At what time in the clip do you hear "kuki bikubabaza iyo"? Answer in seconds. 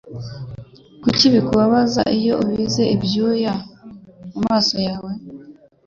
1.01-2.33